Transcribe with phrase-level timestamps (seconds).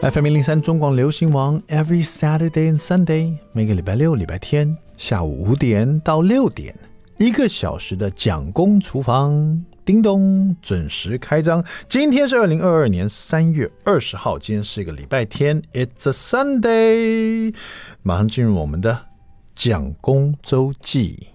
[0.00, 6.74] FM 零零三中广流行网，Every Saturday and Sunday，每个礼拜六、礼拜天下午五点到六点，
[7.18, 11.64] 一个小时的蒋公厨房，叮咚准时开张。
[11.88, 17.54] 今天是二零二二年三月二十号，今天是一个礼拜天，It's a Sunday，
[18.02, 19.06] 马上进入我们的
[19.54, 21.33] 蒋公周记。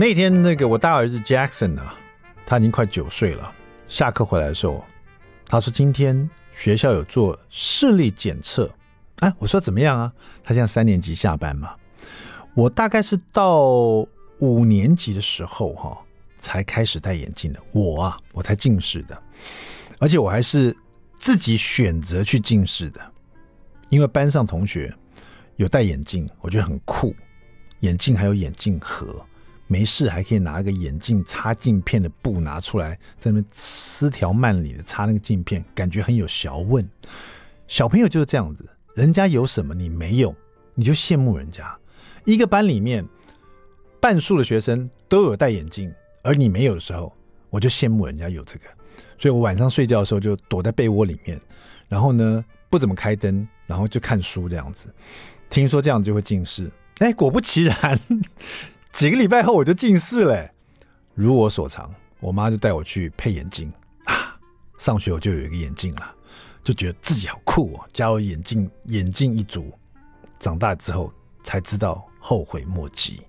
[0.00, 1.82] 那天，那个我大儿子 Jackson 呢，
[2.46, 3.52] 他已经快九岁了。
[3.86, 4.82] 下课回来的时候，
[5.44, 8.74] 他说今天学校有做视力检测。
[9.18, 10.10] 哎，我说怎么样啊？
[10.42, 11.74] 他现在三年级下班嘛。
[12.54, 13.66] 我大概是到
[14.38, 15.98] 五年级的时候哈，
[16.38, 17.60] 才开始戴眼镜的。
[17.72, 19.22] 我啊，我才近视的，
[19.98, 20.74] 而且我还是
[21.16, 23.02] 自己选择去近视的，
[23.90, 24.90] 因为班上同学
[25.56, 27.14] 有戴眼镜，我觉得很酷，
[27.80, 29.14] 眼镜还有眼镜盒。
[29.70, 36.84] 没事，还可以拿一个眼镜擦镜片的布拿出来，在那边丝条慢里的擦那个镜片，感觉很有学问。
[37.68, 40.34] 小朋友就是这样子，人家有什么你没有，
[40.74, 41.72] 你就羡慕人家。
[42.24, 43.06] 一个班里面
[44.00, 47.12] 半数的学生都有戴眼镜，而你没有的时候，
[47.48, 48.62] 我就羡慕人家有这个。
[49.20, 51.40] 所以我晚上睡觉的时候就躲在被窝里面，
[51.86, 54.92] 然后呢不怎么开灯，然后就看书这样子。
[55.48, 58.00] 听说这样子就会近视，哎，果不其然。
[58.92, 60.50] 几个礼拜后我就近视了，
[61.14, 63.72] 如我所长，我妈就带我去配眼镜
[64.04, 64.36] 啊。
[64.78, 66.14] 上学我就有一个眼镜了，
[66.62, 69.72] 就觉得自己好酷哦，加入眼镜眼镜一族。
[70.38, 71.12] 长大之后
[71.42, 73.20] 才知道后悔莫及。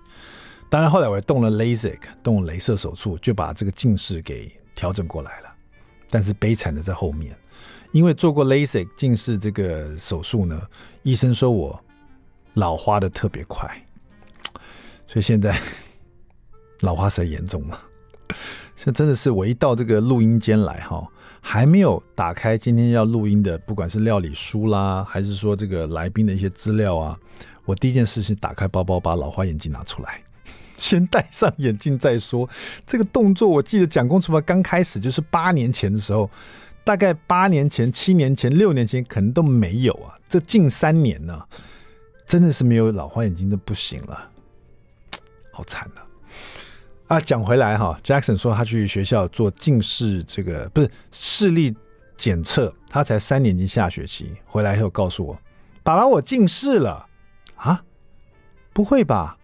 [0.69, 5.49] 当然后来我还动了 LASIK，动了镭射手术，就把这个近视给调整过来了。
[6.09, 7.37] 但是悲惨的在后面，
[7.91, 10.61] 因为做过 LASIK 近视这个手术呢，
[11.03, 11.79] 医生说我
[12.55, 13.69] 老花的特别快。
[15.11, 15.53] 所以现在
[16.79, 17.77] 老花色严重了。
[18.77, 21.05] 这真的是我一到这个录音间来哈，
[21.41, 27.19] 还没有打开今天要录音的，不管是料理书啦，还是说这个来宾的一些资料啊，
[27.65, 30.23] 我第一件事是打开包包，把老花眼镜拿出来，
[30.77, 32.49] 先戴上眼镜再说。
[32.87, 36.27] 这个动作我记得蒋公厨房刚开始就是八年前的时候，
[36.85, 40.17] 大概八年前、七年前、六年前可能都没有啊。
[40.29, 41.43] 这近三年呢，
[42.25, 44.30] 真的是没有老花眼镜都不行了。
[45.61, 46.01] 好惨了
[47.05, 47.19] 啊！
[47.19, 51.75] 讲回来哈，Jackson 说他去学校做近视，这个不是视力
[52.17, 55.37] 检测，他才三年级下学期回来以后告诉我
[55.83, 57.05] ：“爸爸，我近视了
[57.55, 57.83] 啊！”
[58.73, 59.37] 不会吧？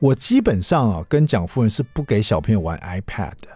[0.00, 3.48] 我基本上啊，跟蒋夫人是不给小朋友玩 iPad 的。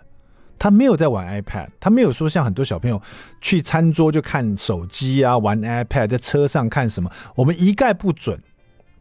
[0.59, 3.03] 他没有在玩 iPad，他没有说像很多小朋友
[3.43, 8.41] 去餐桌就看手机啊，玩 iPad，在车上看什么，我们一概不准。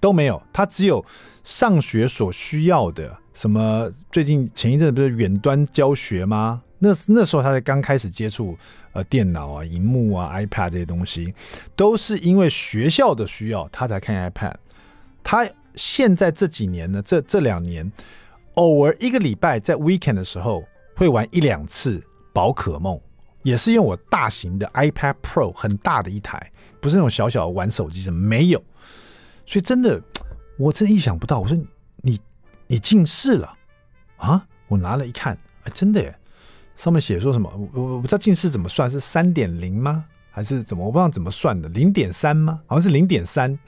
[0.02, 1.06] 都没有，他只有
[1.44, 3.90] 上学所需要的什么。
[4.12, 6.62] 最近前一阵不是远端教学吗？
[6.80, 8.58] 那那时候他才刚开始接触
[8.94, 11.32] 呃电脑啊、荧幕啊、iPad 这些东西，
[11.76, 14.56] 都是因为学校的需要他才看 iPad。
[15.24, 17.90] 他现在这几年呢，这这两年
[18.56, 20.64] 偶尔一个礼拜在 weekend 的时候
[20.96, 22.02] 会玩一两次
[22.34, 23.00] 宝可梦，
[23.44, 28.62] 也是用我大型的 iPad Pro 很大的一台，不是那种小小玩手机什么没有。
[29.52, 30.02] 所以真的，
[30.58, 31.42] 我真意想不到。
[31.42, 31.58] 我说
[31.98, 32.18] 你
[32.68, 33.54] 你近视了
[34.16, 34.48] 啊？
[34.70, 36.18] 我拿了一看，哎，真的耶！
[36.78, 37.52] 上面写说什么？
[37.74, 40.06] 我我不知道近视怎么算，是三点零吗？
[40.32, 40.86] 还是怎么？
[40.86, 42.62] 我不知道怎么算的，零点三吗？
[42.66, 43.60] 好像是零点三，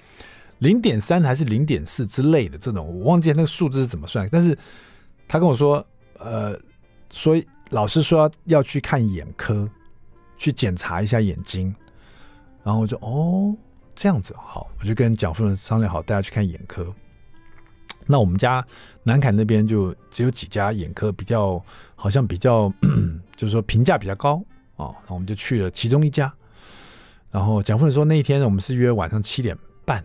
[0.59, 4.25] 零点三还是零点四之类的这种，我忘记那个数字是怎么算。
[4.31, 4.57] 但是
[5.27, 5.85] 他跟我说，
[6.17, 6.57] 呃，
[7.09, 9.69] 所以老师说，要去看眼科，
[10.37, 11.75] 去检查一下眼睛，
[12.63, 13.53] 然后我就哦。
[13.95, 16.93] 这样子好，我就跟蒋夫人商量好，带他去看眼科。
[18.05, 18.65] 那我们家
[19.03, 21.63] 南崁那边就只有几家眼科，比较
[21.95, 22.69] 好像比较，
[23.37, 24.43] 就是说评价比较高
[24.75, 24.91] 啊。
[25.07, 26.33] 那我们就去了其中一家。
[27.31, 30.03] 然后蒋夫人说，那一天我们是约晚上七点半，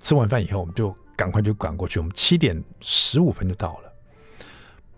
[0.00, 2.00] 吃完饭以后，我们就赶快就赶过去。
[2.00, 3.92] 我们七点十五分就到了。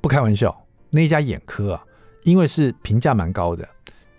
[0.01, 1.85] 不开玩笑，那一家眼科啊，
[2.23, 3.69] 因为是评价蛮高的，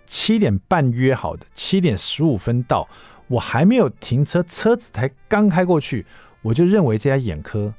[0.06, 2.88] 七点半约好的，七点十五分到。
[3.28, 6.04] 我还没有停车，车子才刚开过去，
[6.42, 7.72] 我就认为这家眼科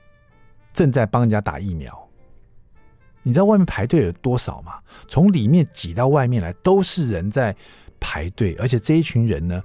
[0.74, 1.98] 正在帮人家打疫苗。
[3.22, 4.80] 你知道外面排队有多少吗？
[5.08, 7.56] 从里面挤到外面来都是人在
[8.00, 9.62] 排队，而且这一群人呢，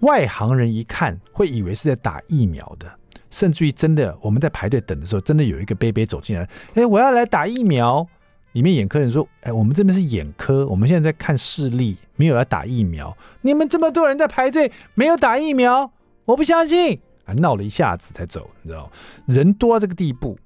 [0.00, 2.90] 外行人一看会以为是在打疫苗的，
[3.30, 8.06] 甚至于真的我们在排队等的时候，真的有一个杯杯走进来，哎，我要来打疫苗。
[8.52, 13.16] 里面眼科人说：“哎，我们这边是眼科，我们现在在看视力，没有要打疫苗。
[13.42, 15.90] 你们这么多人在排队，没有打疫苗，
[16.24, 16.98] 我不相信。
[17.24, 18.90] 啊闹了一下子才走，你知道，
[19.26, 20.36] 人多到这个地步。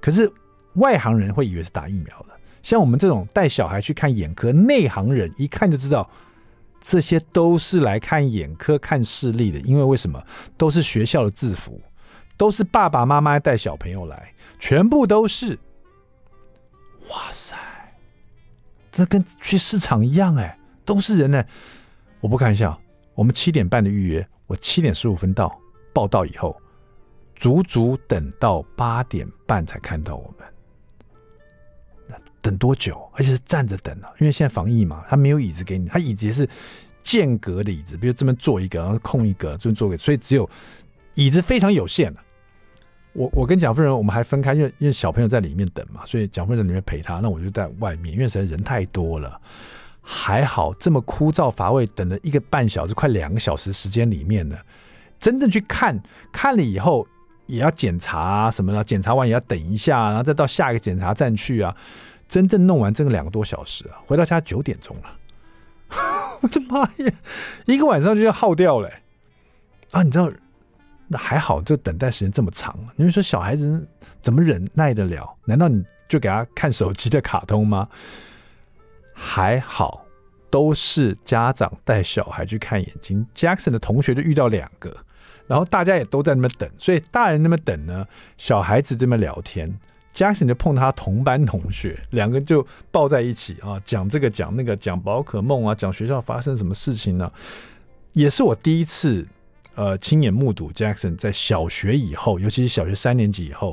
[0.00, 0.28] 可是
[0.74, 2.28] 外行人会以为是打疫苗的，
[2.62, 6.10] 像我们这种带小孩去看眼科，内行人一看就知道，
[6.80, 9.60] 这些都是来看眼科看视力的。
[9.60, 10.20] 因为为什么？
[10.56, 11.80] 都是学校的制服，
[12.36, 15.56] 都是爸爸妈妈带小朋友来，全部都是。
[17.10, 17.56] 哇塞，
[18.90, 21.44] 这跟去市场一样哎，都是人呢。
[22.20, 22.80] 我不开玩笑，
[23.14, 25.60] 我们七点半的预约，我七点十五分到。
[25.92, 26.54] 报到以后，
[27.36, 32.20] 足足等到八点半才看到我们。
[32.42, 33.10] 等多久？
[33.14, 36.46] 而且是站着等啊，因为现在防疫嘛，他没有椅子给你，他椅子也是
[37.02, 40.46] 间隔的椅子，比如这边坐一个，然后空一个，这边坐一个，所以只有
[41.14, 42.22] 椅子非常有限了。
[43.16, 49.40] 我我跟蒋夫人我们还分开，因为因为小朋友在里面等嘛，所以蒋夫人在里面陪他，那我就在外面，因为实在人太多了。
[50.08, 54.56] 还好这么枯燥乏味，等了一个半小时，快两个小时时间里面呢。
[55.18, 55.98] 真正去看
[56.30, 57.08] 看了以后，
[57.46, 61.74] 也要检查什么的，检查完也要等一下，然后再到下一个检查站去啊。
[62.28, 65.16] 真正弄完这个两个多小时啊，回到家九点钟了。
[66.42, 67.12] 我的妈呀，
[67.64, 68.90] 一个晚上就要耗掉了
[69.92, 70.02] 啊！
[70.02, 70.30] 你知道，
[71.08, 72.78] 那还好，这等待时间这么长。
[72.96, 73.86] 你会说小孩子
[74.22, 75.36] 怎么忍耐得了？
[75.44, 77.88] 难道你就给他看手机的卡通吗？
[79.12, 80.02] 还好。
[80.48, 84.96] 都是家长带小孩去看眼睛，Jackson 的同学就遇到两个，
[85.46, 88.06] 然后大家也都在那边等，所以大人那边等呢，
[88.38, 89.76] 小孩子这边聊天
[90.14, 97.30] ，Jackson 就碰他同班同学，两个就抱在一起啊，讲这个讲那个，讲宝可梦啊，讲学校发生什么事情呢、
[98.12, 99.26] 也是我第一次
[99.76, 103.72] 呃亲眼目睹 Jackson 在小学以后，尤其是小学三年级以后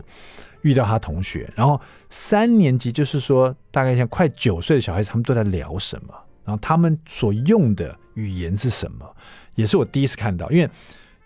[0.62, 6.14] 遇到他同学，然后三年级就是说大概像快九岁的小孩子，他们都在聊什么？
[6.46, 9.16] 然后他们所用的语言是什么，
[9.56, 10.52] 也是我第一次看到。
[10.52, 10.70] 因为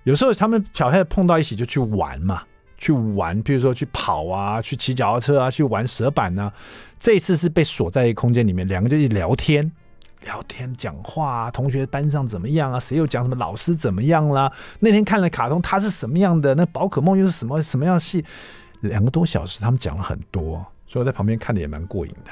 [0.04, 2.44] 有时候他们小孩碰到一起就去玩嘛，
[2.78, 6.54] 去玩，比如说去跑啊，去骑脚踏车啊，去玩蛇板呢、啊。
[7.00, 9.72] 这一次是被锁在一个空间里面，两个就一聊天，
[10.22, 12.80] 聊天讲话、啊，同学班上怎么样啊？
[12.80, 13.36] 谁又讲什么？
[13.36, 14.52] 老师怎么样啦？
[14.80, 16.56] 那天看了卡通，他是什么样的？
[16.56, 18.24] 那宝可梦又是什么什么样戏？
[18.82, 22.32] 两个多小时，他们讲了很多，所以我在旁边看的也蛮过瘾的。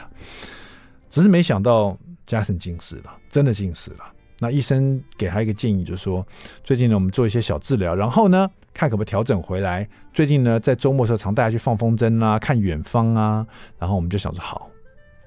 [1.10, 1.98] 只是没想到。
[2.28, 4.00] Jackson 近视了，真的近视了。
[4.40, 6.26] 那医生给他一个建议，就是说，
[6.64, 9.88] 最近呢，我们做一些小治疗，然后呢，看可不可以调整回来。
[10.12, 13.46] 最近呢，在周末时候，常带他去放风筝啊，看远方啊。
[13.78, 14.72] 然后我们就想说，好，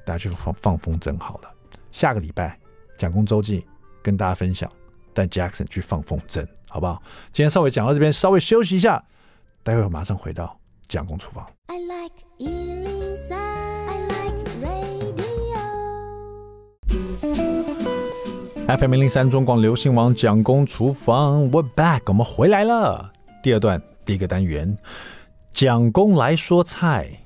[0.04, 1.49] 大家去放放风筝好了。
[1.93, 2.58] 下个礼拜
[2.96, 3.67] 蒋公周记
[4.02, 4.70] 跟大家分享，
[5.12, 7.02] 带 Jackson 去放风筝，好不好？
[7.32, 9.02] 今天稍微讲到这边，稍微休息一下，
[9.62, 10.58] 待会儿马上回到
[10.88, 11.46] 蒋公厨房。
[11.67, 12.12] I like
[18.69, 23.11] FM 零零三中广流行网蒋公厨房，We're back，我们回来了。
[23.43, 24.76] 第二段第一个单元，
[25.52, 27.19] 蒋公来说菜。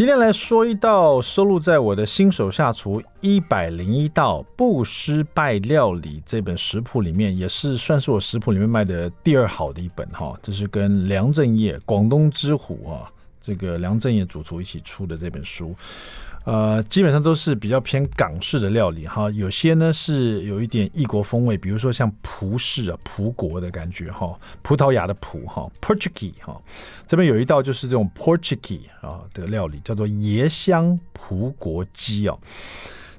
[0.00, 10.34] 今天来说一道收录在我的新手下厨一百零一道不失败料理这本食谱里面，也是算是我食谱里面卖的第二好的一本哈。
[10.42, 13.12] 这是跟梁振业广东之虎啊，
[13.42, 15.74] 这个梁振业主厨一起出的这本书。
[16.44, 26.58] 呃，基本上都是比较偏港式的料理哈，有些呢是有一点异国风味，比如说像葡式啊，葡国的感觉哈，葡萄牙的葡哈，Portuguese 哈，
[27.06, 32.34] 这边有一道就是这种 Portuguese 啊的料理，叫做椰香葡国鸡啊。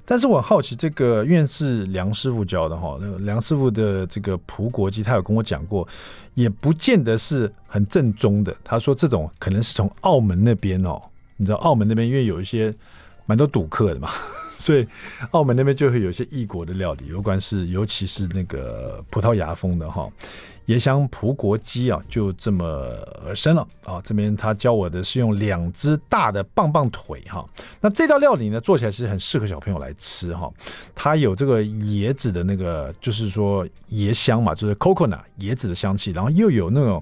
[0.03, 5.87] 但是我好奇这个，因为是梁师傅教的哈，梁师傅的这个葡国鸡，他有跟我讲过，
[6.33, 8.53] 也不见得是很正宗的。
[8.63, 10.99] 他说这种可能是从澳门那边哦，
[11.37, 12.73] 你知道澳门那边因为有一些。
[13.31, 14.09] 蛮多赌客的嘛，
[14.59, 14.85] 所以
[15.29, 20.05] 澳门那边就会有一些异国的料理，有关是尤其是那个葡萄牙风的哈，
[20.67, 22.65] 椰香葡国鸡啊，就这么
[23.25, 24.01] 而生了啊。
[24.03, 27.47] 这边他教我的是用两只大的棒棒腿哈，
[27.79, 30.51] 那这道料理呢，做起来是很适合小朋友来吃哈。
[30.93, 37.01] 它有这个椰子的那个，就是说椰香嘛，就是 coconut 椰子的香气，然后又有那种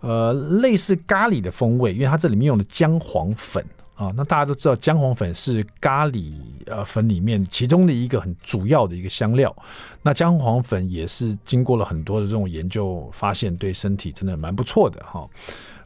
[0.00, 3.64] 呃类似咖喱的风味，因为它这里面用的姜黄粉。
[3.98, 6.32] 啊，那大家都知道姜黄粉是咖喱
[6.66, 9.54] 呃粉里面其中的一个很主要的一个香料。
[10.02, 15.28] 那姜黄粉也是经过了很多的这种研究，发现对身体真的蛮不错的哈。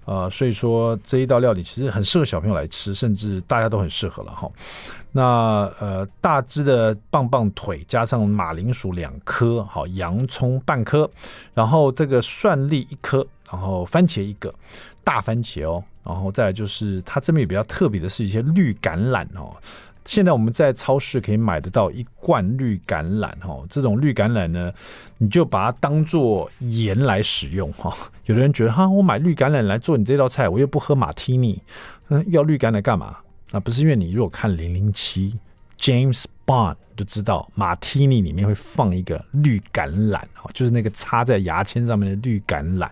[0.04, 4.50] 呃，所以说这一道料理其实很适合小朋友来吃，甚至大家都很适合了哈。
[5.10, 11.08] 那呃，大只的棒棒腿加上马铃薯两颗，好，洋葱半颗，
[11.54, 14.54] 然后这个蒜粒一颗，然后番茄一个。
[15.04, 19.56] 大番茄哦，然后再来就是它这边也比较特别的是一些绿橄榄哦。
[20.04, 24.72] 现在我们在超市可以买得到一罐绿橄榄哦，这种绿橄榄呢，
[25.18, 27.96] 你就把它当做盐来使用哈。
[28.26, 31.62] 有的人觉得哈，我买绿橄榄来做你这道菜，我又不喝马提尼，
[32.08, 33.18] 嗯，要绿橄榄干嘛？
[33.52, 35.38] 那不是因为你如果看零零七
[35.82, 42.88] James Bond 就知道马提尼里面会放一个绿橄榄哦，就是那个插在牙签上面的绿橄榄，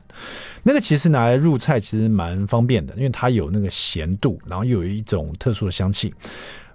[0.64, 6.12] 那个其实拿来入菜其实蛮方便的，因为它有那个咸度，然后又有一种特殊的香气。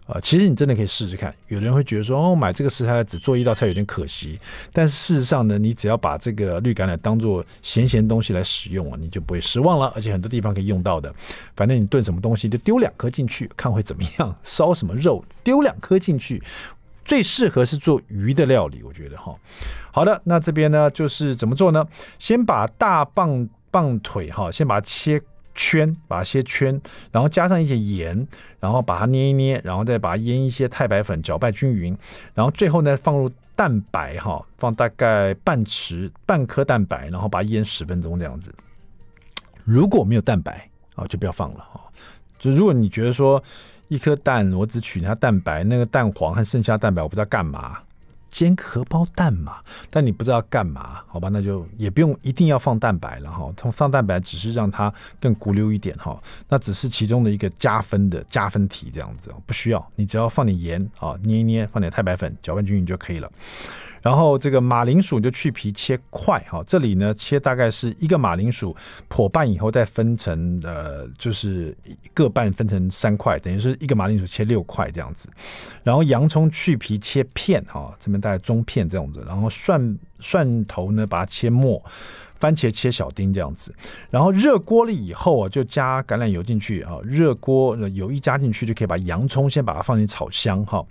[0.07, 1.33] 啊，其实你真的可以试试看。
[1.47, 4.39] 有人会觉得说，哦，买这个食材只做一道菜有点可惜。
[4.71, 9.91] 但是事实上呢，你只要把这个绿橄榄当做咸咸东西来使用啊，你就不会失望了。
[9.95, 11.11] 而且很多地方可以用到的。
[11.55, 14.35] 反正你炖什么东西就丢两颗进去，看会怎么样。
[14.43, 16.39] 烧什么肉丢两颗进去，
[17.03, 19.35] 最适合是做鱼的料理，我觉得哈。
[19.91, 21.83] 好的，那这边呢就是怎么做呢？
[22.19, 25.19] 先把大棒棒腿哈，先把它切。
[25.55, 26.79] 圈，把它切圈，
[27.11, 28.27] 然后加上一些盐，
[28.59, 31.97] 然后把它捏一捏，然后再把它腌一些太白粉，搅拌均匀，
[32.33, 38.53] 然后最后呢放入蛋白哈，放大概半匙半颗蛋白，然后把它腌十分钟这样子。
[39.63, 41.81] 如果没有蛋白啊，就不要放了哈。
[42.37, 43.41] 就如果你觉得说
[43.87, 47.79] 一颗蛋我只取它蛋白，那个蛋黄和剩下蛋白我不知道干嘛。
[48.35, 51.29] 煎荷包蛋嘛，但你不知道干嘛，好吧？
[51.31, 53.49] 那就也不用一定要放蛋白了哈。
[53.71, 59.89] 放蛋白只是让它更咕溜一点哈，那只是其中的一个加分的加分题这样子，不需要。
[59.95, 63.31] 你只要放点盐啊，捏一捏，放点太白粉，搅拌均匀就可以了。
[64.05, 68.75] 然后这个马铃薯就去皮切块哈，这里呢切大概是一个马铃薯
[69.09, 71.75] 剖半以后再分成呃，就是
[72.13, 75.27] 各半分成三块，等于是一个马铃薯切六块这样子。
[75.81, 79.23] 然后洋葱去皮切片哈，这边大概中片这样子。
[79.25, 81.83] 然后蒜蒜头呢把它切末，
[82.35, 83.73] 番茄切小丁这样子。
[84.11, 90.85] 然后热锅了以后啊，就加橄榄油进去啊，热锅油一加进去就可以把洋葱先把它放进炒香哈。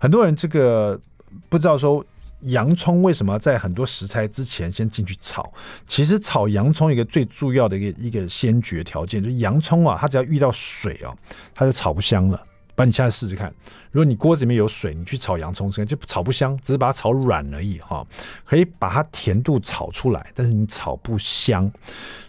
[0.00, 1.00] 很多人这个
[1.48, 2.04] 不知道说。
[2.40, 5.52] 洋葱为什么在很多食材之前先进去炒？
[5.86, 11.16] 其实炒洋葱一个最重要的一个一个先决条件，就是洋葱啊，它只要遇到水啊，
[11.54, 12.36] 它就炒不香了。
[12.74, 13.50] 不然你现在试试看，
[13.90, 18.06] 如果你锅子里面有水，你去炒洋葱，就炒不香，只是把它炒软而已哈。
[18.44, 21.72] 可以把它甜度炒出来，但是你炒不香。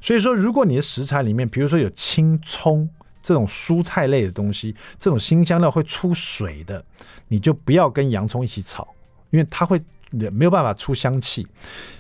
[0.02, 2.90] 所以说，如果你的食材里面，比如说有青葱
[3.22, 6.82] 这种蔬菜类的东西，这种辛香料会出水的，
[7.28, 8.88] 你就不要跟洋葱一起炒，
[9.32, 9.84] 因为它会。
[10.12, 11.48] 没有办法出香气，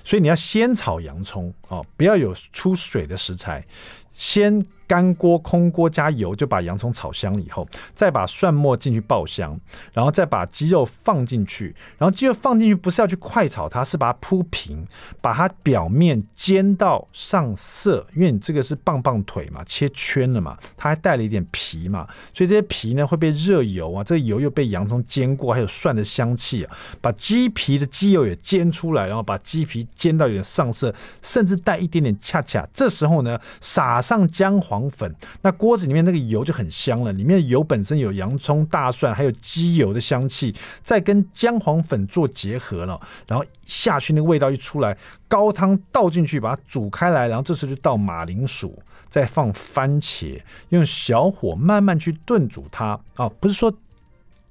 [0.03, 3.65] 所以你要先炒洋葱啊，不要有出水的食材，
[4.13, 4.65] 先。
[4.87, 9.59] 干锅空锅加油，就把洋葱炒香了以后，再把蒜末进去爆香，
[9.91, 14.87] 然后再把鸡肉放进去，然后鸡肉放进去不是要去快炒它，是把它铺平，
[15.19, 34.76] 把它表面煎到上色，因为你这个是棒棒腿嘛，切圈了嘛，它还带了一点皮嘛，所以这些皮呢会被热油啊，这个油又被洋葱煎过，还有蒜的香气啊，把鸡皮的鸡油也煎出来，然后把鸡皮煎到有点上色，甚至带一点点恰恰，这时候呢撒上姜黄。
[34.79, 37.11] 黄粉，那锅子里面那个油就很香了。
[37.13, 40.53] 里面油本身有洋葱、大蒜，还有鸡油的香气，
[40.83, 44.95] 再跟姜黄粉做结合了，然后下去那个味道一出来，
[45.27, 48.77] 高汤倒进去把它煮开来，然后这时候就倒马铃薯，
[49.09, 53.73] 再放番茄，用小火慢慢去炖煮它啊，不是说。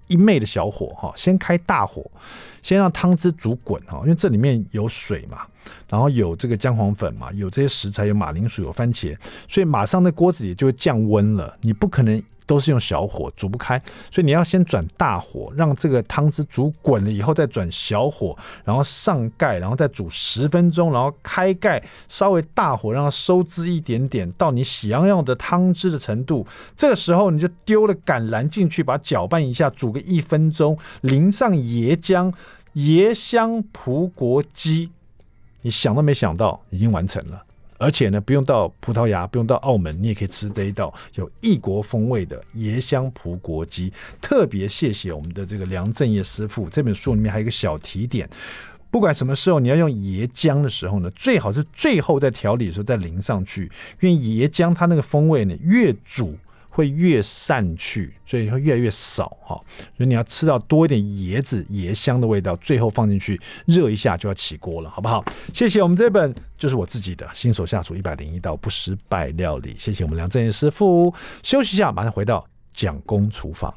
[0.09, 2.09] 一昧的小火哈，先开大火，
[2.62, 5.38] 先让汤汁煮滚哈，因为这里面有水嘛，
[5.88, 9.16] 然后有这个姜黄粉嘛，有这些食材，有马铃薯，有番茄，
[9.49, 12.23] 所以马上那锅子里就降温了，你不可能。
[12.49, 13.76] 都是用小火煮不开，
[14.08, 26.46] 所以你要先转大火，让这个汤汁煮滚了以后再转小火，然后上盖，然后再煮十分钟，然后开盖，稍微大火让它收汁一点点，到你喜欢用的汤汁的程度。
[26.76, 32.32] 这个时候你就丢了橄榄进去，把它搅拌一下，煮个一分钟，淋上椰浆，
[32.75, 34.92] 椰香葡国鸡，
[35.66, 37.42] 你想都没想到，已经完成了。
[37.76, 43.92] 而且呢，不用到葡萄牙，不用到澳门，你也可以吃这一道有异国风味的椰香葡国鸡。
[44.20, 46.68] 特别谢谢我们的这个梁正业师傅。
[46.68, 48.30] 这本书里面还有一个小提点：
[48.92, 53.68] 不管什么时候你要用椰浆的时候呢，最好是最后在调理的时候再淋上去，
[53.99, 56.38] 因为椰浆它那个风味呢，越煮。
[56.76, 59.59] 会越散去，所以会越来越少哈。
[59.97, 65.25] 所以你要吃到多一点椰子椰香的味道，最后放进去热一下就要起锅了，好不好？
[65.54, 69.75] 谢谢我们这本就是我自己的新手下厨一百零一道不失败料理。
[69.78, 71.14] 谢谢我们梁正业师傅。
[71.42, 73.75] 休息一下，马上回到蒋公厨房。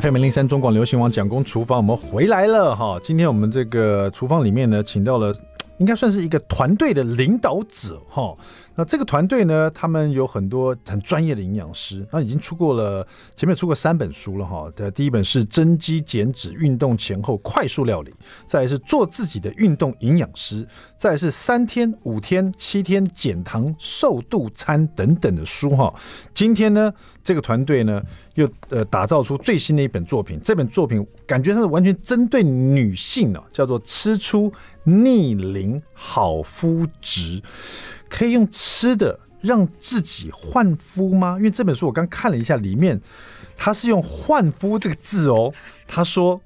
[0.00, 2.98] FM 零三中广流行网蒋公厨房，我们回来了哈。
[3.00, 5.32] 今天我们这个厨房里面呢，请到了
[5.78, 8.36] 应该算是一个团队的领导者哈。
[8.76, 14.68] 那这个团队呢，他们有很多很专业的营养师，那已经出过了前面出过三本书了哈。
[14.74, 18.12] 的第一本是增肌减脂运动前后快速料理，
[18.46, 25.94] 再是做自己的运动营养师，再是三天、五天、七天减糖瘦肚餐等等的书哈。
[26.34, 28.02] 今天呢，这个团队呢
[28.34, 37.42] 又呃打造出最新的一本作品，这本作品感觉上是完全针对女性的，叫做吃出逆龄好肤质。
[38.08, 41.36] 可以用吃的让自己焕肤吗？
[41.38, 43.00] 因为这本书我刚看了一下，里面
[43.56, 45.52] 它是用“焕肤”这个字哦。
[45.86, 46.40] 他说，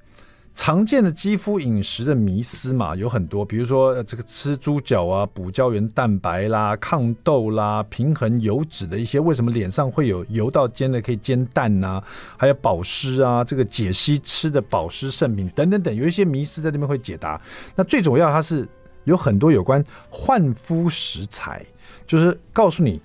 [0.59, 12.05] 常见的肌肤饮食的迷思嘛，有很多，比如说这个吃猪脚啊，补胶原蛋白啦，抗痘啦，平衡油脂的一些，为什么脸上会有油到煎的可以煎蛋呐、啊？
[12.37, 17.41] 还有保湿啊，这个解析吃的保湿圣品等等等，有一些迷思在这边会解答。
[17.77, 18.69] 那最主要，它是。
[19.05, 21.65] 有很多有关焕肤食材，
[22.07, 23.01] 就是告诉你，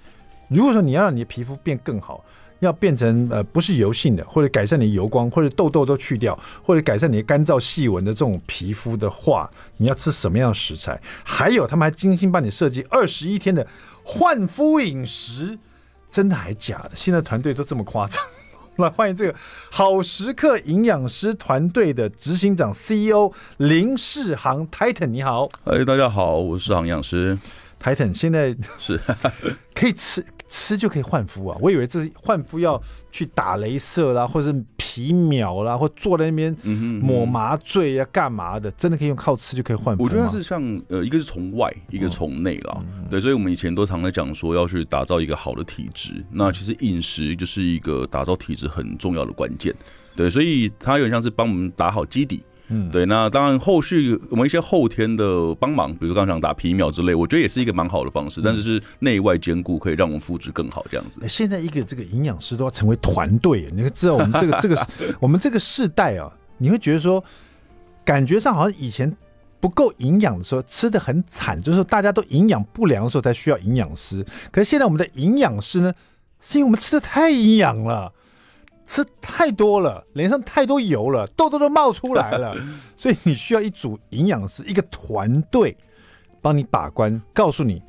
[0.49, 2.25] 如果说你要让你的皮肤变更好，
[2.63, 10.99] 要变成呃不是油性的，或者改善你油光，或者痘痘都去掉，或者改善你的干燥细纹的这种皮肤的话，你要吃什么样的食材？
[11.23, 13.65] 还有他们还精心帮你设计二十一天的
[14.03, 15.57] 焕肤饮食，
[16.09, 16.91] 真的还假的？
[16.95, 18.23] 现在团队都这么夸张。
[18.77, 19.35] 来欢迎这个
[19.69, 27.37] 好食课营养师团队的执行长 CEO 林世航 Titan，你好，哎，大家好，我是世航营养师
[27.83, 28.99] Titan，现在是
[29.75, 30.23] 可以吃。
[30.55, 31.57] 吃就可以换肤啊！
[31.59, 32.79] 我以为这是换肤要
[33.11, 36.55] 去打镭射啦，或者是皮秒啦，或坐在那边
[37.01, 38.69] 抹麻醉呀、啊，干嘛的？
[38.73, 40.03] 真的可以用靠吃就可以换肤？
[40.03, 42.77] 我觉得是像呃，一个是从外，一个从内啦。
[43.09, 46.23] 对，所以我们以前都常在讲说要去打造一个好的体质。
[46.29, 49.73] 那其实饮食就是一个打造体质很重要的关键。
[50.15, 52.43] 对，所以它有点像是帮我们打好基底。
[52.69, 61.19] 嗯，对，那当然后续我们一些后天的帮忙，比如刚刚讲打皮秒之类，我觉得也是一个蛮好的方式，但是是内外兼顾，可以让我们肤质更好这样子。
[61.21, 64.87] 欸，现在一个这个营养师都要成为团队，你会知道我们这个 这个
[65.19, 67.21] 我们这个世代啊，你会觉得说，
[68.05, 69.13] 感觉上好像以前
[69.59, 75.93] 不够营养的时候吃的很惨，就是大家都营养不良的时候才需要营养师，可是现在我们的营养师呢，
[76.39, 78.13] 是因为我们吃的太营养了。
[78.85, 82.55] 吃太多了，脸上太多油了，痘痘都冒出来了，
[82.97, 85.75] 所以你需要一组营养师，一个团队
[86.41, 87.81] 帮你把关，告诉你。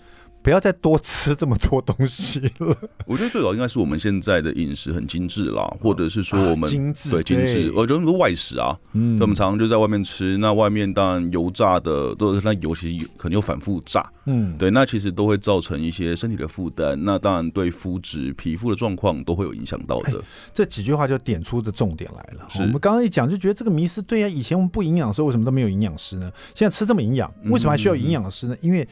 [0.45, 2.77] 不要再多吃这么多东西了。
[3.09, 7.73] 我觉得最早应该是我们现在的饮食很精致啦，或者是说我们精致对精致。
[7.75, 20.23] 我觉得外食啊，嗯，我们常常就在外面吃，那外面当然油炸的都是那油其实可能又反复炸，嗯，对，那其实都会造成一些身体的负担，那当然对肤质、皮肤的状况都会有影响到的。
[20.53, 22.47] 这几句话就点出的重点来了。
[22.57, 26.31] 我们刚刚一讲就觉得这个迷思对呀，以前我们不营养的时候为什么都没有营养师呢？
[26.55, 28.55] 现在吃这么营养，为什么还需要营养师呢？
[28.61, 28.87] 因为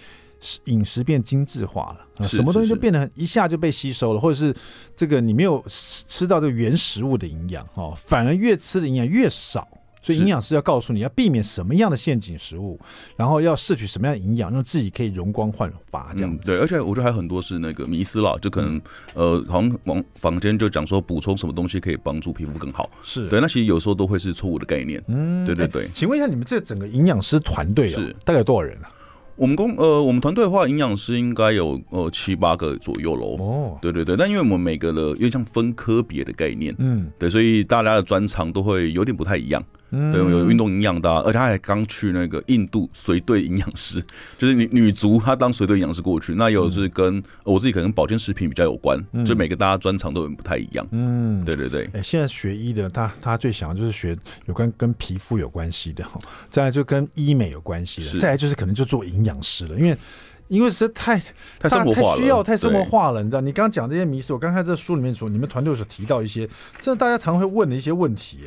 [0.64, 4.54] 饮食变精致化了，什么东西就变得一下就被吸收了，或者是
[4.96, 9.66] 这个你没有吃到这个原食物的营养哦，反而越吃的营养越少。
[10.04, 12.76] 所以营养师要告诉你要避免什么样的陷阱食物，
[13.14, 16.38] 然后要摄取什么样的营养，让自己可以容光焕发这样、嗯。
[16.38, 18.82] 对，而且我觉得还有很多是那个迷思啦，就可能
[19.14, 25.00] 呃，好像网坊间就讲说补充什么东西可以帮助皮肤更好，是对，那其实有时候都会是错误的概念。
[25.06, 25.88] 嗯，对对对。
[25.94, 28.90] 请问一下，你们这整个营养师团队是大概有多少人啊？
[29.36, 33.36] 我们公呃，我们团队的话，营养师应该有呃七八个左右喽。
[33.38, 39.62] 哦，对对对，但因为我们每个的有点像分科别的概念，嗯，对，所以大家的专长都会有点不太一样。
[39.92, 44.02] 嗯，对，有运动营养的，而且他还刚去那个印度随队营养师，
[44.38, 46.34] 就是女女足，她当随队营养师过去。
[46.34, 50.86] 那有是跟我自己可能保健食品比较有关，就每个大家专长都有不太一样。
[50.92, 51.90] 嗯，对对对。
[51.92, 59.96] 哎，现在学医的，他他最想要就是学有关跟皮肤有关系的哈，再来就跟医美有关系的，再来就是可能就做营养师了，因为
[60.48, 61.22] 因为实在太
[61.58, 63.42] 太生活化了，需要太生活化了，你知道？
[63.42, 66.48] 你刚刚讲这些迷思，我刚看这书里面说，你们团队所提到一些，
[66.80, 68.38] 这大家常会问的一些问题，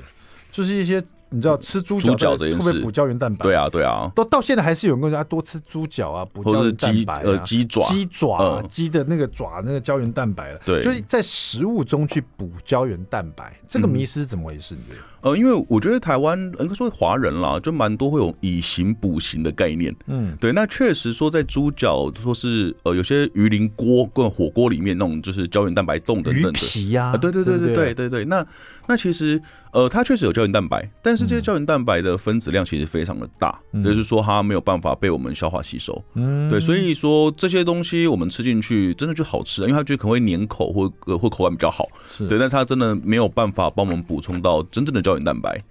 [0.51, 1.03] 就是一些。
[1.35, 3.43] 你知道吃猪脚会不会补胶原蛋白？
[3.43, 10.59] 对啊，对啊，到到现在还是有人跟我说多吃猪脚啊，补胶原蛋白啊，呃，鸡爪、鸡爪、鸡的那个爪那个胶原蛋白了。
[10.65, 14.77] 对，就是在食物中去补胶原蛋白，这个迷失是怎么回事？
[15.21, 19.93] 呃，因为我觉得台湾应该说华人啦，就蛮多会有以形补形的概念。
[20.05, 28.25] 嗯，对，那确实说在猪脚，说是呃有些鱼鳞锅跟火锅里面那种就是胶原蛋白冻等等的皮呀、啊，对对对对对对对。
[28.25, 28.45] 那
[28.87, 36.03] 那其实呃它确实有胶原蛋白，但是这些胶原蛋白的分子量其实非常的大，嗯、就是说它没有办法被我们消化吸收。
[36.13, 41.87] 嗯，对，所以说这些东西我们吃进去真的就好吃，因为它就可能会粘口或呃或口感比较好。
[42.11, 45.15] 是对，但是它真的没有办法帮我们补充到真正的胶。
[45.15, 45.61] 原蛋白，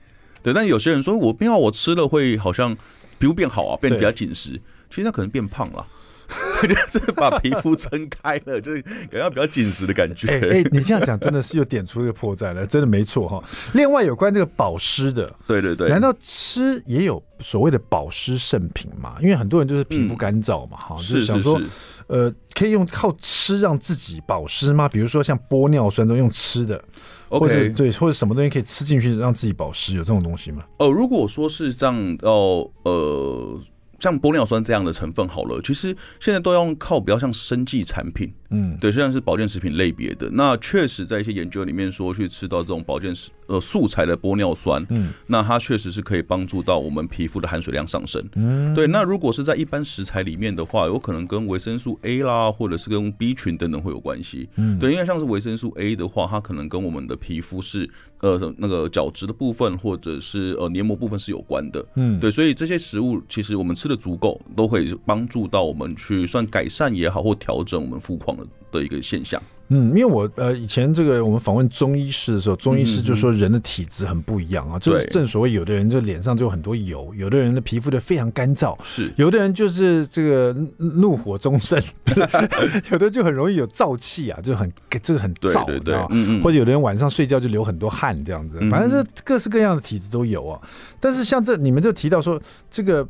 [0.42, 2.74] 对，但有些人说我不要，我吃了会好像
[3.18, 4.52] 皮肤变好啊，变得比较紧实，
[4.88, 5.86] 其实它可能变胖了，
[6.66, 10.26] 就是把皮肤撑开了，就是感觉比较紧实的感觉。
[10.28, 13.42] 哎、欸欸，你这样讲真的是又点出一个破绽了，真的没错哈。
[13.74, 19.16] 另外有关这个保湿的，对对对，难道吃也有所谓的保湿圣品吗？
[19.20, 21.60] 因为很多人就是皮肤干燥嘛，哈、嗯，就是想说，
[22.06, 24.88] 呃，可以用靠吃让自己保湿吗？
[24.88, 26.82] 比如说像玻尿酸都用吃的。
[27.28, 30.62] 或者.对，或者什么东西可以吃进去让自己保湿，有这种东西吗？
[30.78, 33.60] 呃，如果说是这样，哦，呃。
[34.04, 40.30] 像玻尿酸这样的成分好了，其实现在都要靠比较像生技产品，嗯，对，虽然是保健食品类别的。
[40.32, 48.86] 那确实在一些研究里面说，去吃到这种保健食呃素材的玻尿酸，嗯，那它确实是可以帮助到我们皮肤的含水量上升，嗯，对。
[48.86, 57.88] 那如果是在一般食材里面的话，有可能跟维生素 A 啦，或者是跟 B 群等等会有关系，嗯，对，因为像是维生素 A 的话，它可能跟我们的皮肤是
[58.20, 69.42] 呃那个角质的部分或者是呃黏膜部分是有关的，嗯，对，所以这些食物其实我们吃的足够，都可以帮助到我们去算改善也好，或调整我们肤况的的一个现象。
[69.68, 81.82] 嗯，因为我呃以前这个我们访问中医师的时候，中医师就说人的体质很不一样啊，就是正所谓有的人就脸上就有很多油，有的人的皮肤就非常干燥，是有的人就是这个怒火中生，
[82.92, 84.70] 有的就很容易有燥气啊，就很
[85.02, 90.60] 这个很燥，对对，嗯嗯，或者有的人晚上睡觉就流很多汗这样子，反正这各式各样的体质都有啊。
[91.00, 92.38] 但是像这你们就提到说
[92.70, 93.08] 这个。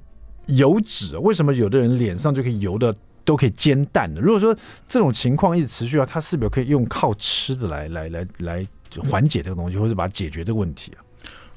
[0.48, 2.94] 油脂为什么有的人脸上就可以油的
[3.24, 4.20] 都可以煎蛋的？
[4.20, 4.54] 如果说
[4.86, 8.66] 这种情况一直持续啊，它是不是可以用靠吃的来来来来
[9.10, 10.98] 缓解这个东西，或者把它解决这个问题啊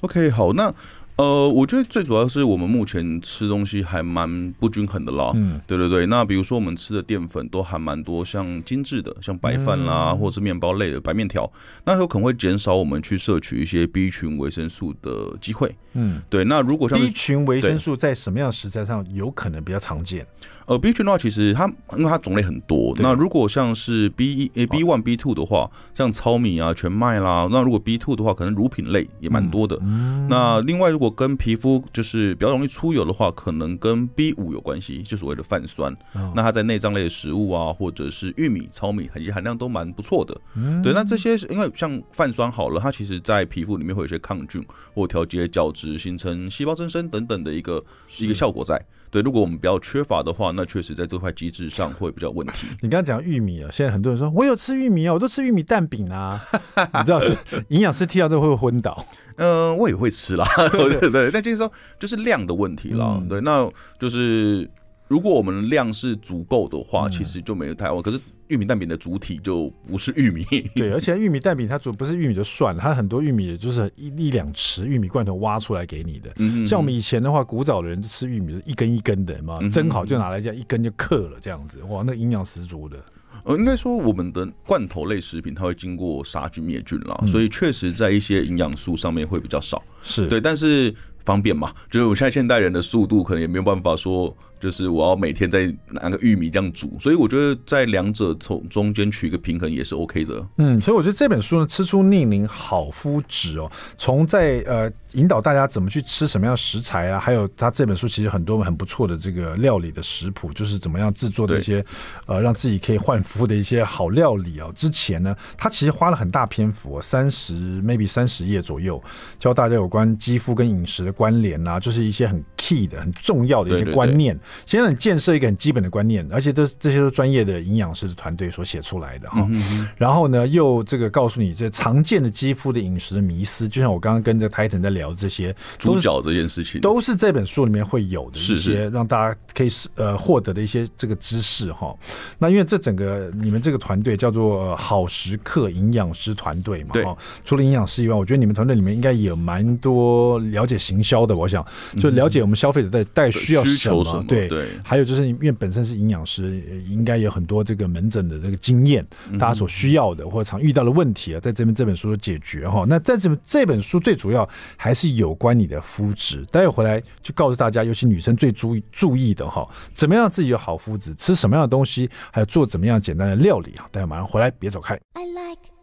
[0.02, 0.74] ？OK，好，那。
[1.18, 5.32] 呃，我觉得最主要是我们目前吃东西还蛮不均衡的啦。
[5.34, 6.06] 嗯，对对对。
[6.06, 11.52] 那比如说我们吃的淀粉都还蛮多，像精致的，像白饭啦，嗯、或者是面包类的白面条，
[11.86, 15.76] 那有可能会减少我们去摄取一些 B 群维生素的机会。
[15.94, 16.44] 嗯，对。
[16.46, 20.24] 那如果像 B 群维生素在什么样的食材上有可能比较常见？
[20.68, 21.66] 呃，B 群的话，其实它
[21.98, 22.94] 因为它种类很多。
[22.98, 29.80] 那如果像是 B 一、B one、B two 的话，像糙米啊、全麦啦，那如果 B two 的话，可能乳品类也蛮多的。
[29.82, 35.92] 嗯、那另外，如果跟皮肤就是比较容易出油的话，可能跟 B 五有关系，就所谓的泛酸。
[36.14, 40.40] 哦、那它在内脏类的食物啊，或者是玉米、糙米，含含量都蛮不错的。
[40.56, 47.84] 嗯、对，那这些因为像泛酸好了，它其实在皮肤里面会有一些抗菌或调节角质、形成细胞增生等等的一个
[48.20, 48.82] 一个效果在。
[49.10, 52.68] 对，如果我们比较缺乏的话，那确实在这块机制上会比较问题。
[52.82, 56.40] 你刚刚讲玉米啊，现在很多人说我有吃玉米啊，我都吃玉米蛋饼啊，
[57.00, 57.22] 你知道，
[57.70, 59.06] 营养师听到都会昏倒。
[59.38, 63.18] 嗯、 呃，我也会吃啦，对对对，但就是说就是量的问题啦。
[63.22, 64.70] 嗯、对，那就是
[65.08, 68.02] 如果我们量是足够的话，其实就没有太晚。
[68.02, 68.20] 可是。
[68.50, 76.32] 玉米蛋饼的主体就不是玉米，对， 而且玉米蛋饼它主不是玉米就算了，它很多玉米就是一一两匙玉米罐头挖出来给你的。
[76.38, 82.98] 嗯、哼像我们以前的话，古早的人就吃玉米一根一根的嘛，蒸好就拿来这样一根就嗑了这样子，哇，那营养十足的。
[83.44, 94.34] 呃，应该说我们的罐头类食品它会经过杀菌灭菌啦，嗯、所以确实在一些营养素上面会比较少，是对，但是方便嘛，就是我现在现代人的速度可能也没有办法说。
[94.60, 100.48] 就是我要每天再拿个玉米这样煮，所以我觉得在两者从中间取一个平衡也是 OK 的。
[100.58, 111.84] 嗯，所以我觉得这本书呢，吃出逆龄好肤质哦，从在呃引导大家怎么去吃什么样的食材啊，还有他这本书其实很多很不错的这个料理的食谱，就是怎么样制作的一些
[112.26, 114.70] 呃让自己可以换肤的一些好料理啊。
[114.76, 119.02] 之前呢，他其实花了很大篇幅，三十 maybe 三十页左右，
[119.40, 124.38] 教大家有关肌肤跟饮食的关联啊，就是一些很 key 的、很重要的一些观念。
[124.66, 129.46] 先让你建设一个很基本的观念，而且这这些都是专业的营养师的团队所写出来的哈。
[129.50, 141.96] 嗯、然后呢，又这个告诉你这常见的肌肤的饮食的迷思，就像我刚刚跟这 Titan 在聊这些猪脚这件事情，都是这本书里面会有的一些让大家可以呃获得的一些这个知识哈。
[142.38, 147.06] 那因为这整个你们这个团队叫做好时刻营养师团队嘛，对
[147.44, 151.36] 除了营养师以外，我觉得你们团队里面应该也有蛮多了解行销的。
[151.36, 151.66] 我想
[152.00, 154.37] 就了解我们消费者在带需要什么，对。
[154.40, 154.68] 对对。
[154.84, 159.06] 还有就是因为本身是营养师，应该有很多这个门诊的这个经验，
[159.40, 162.86] 大家所需要的或者常遇到的问题啊，在这边这本书的解决哈。
[162.88, 173.88] 那在这这本书最主要还是有关你的肤质，待会回来就告诉大家，尤其女生最注意注意的哈，怎么样自己有好肤质，吃什么样的东西，还有做怎么样简单的料理啊。
[173.92, 175.00] 待会马上回来，别走开。
[175.14, 175.77] I like